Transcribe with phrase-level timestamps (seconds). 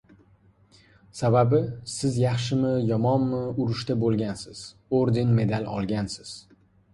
[1.17, 1.59] Sababi,
[1.95, 4.63] siz yaxshimi-yomonmi, urushda bo‘lgansiz,
[5.03, 6.35] orden-medal olgansiz!